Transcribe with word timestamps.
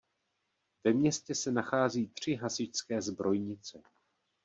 Ve 0.83 0.93
městě 0.93 1.35
se 1.35 1.51
nachází 1.51 2.07
tři 2.07 2.35
hasičské 2.35 3.01
zbrojnice. 3.01 3.81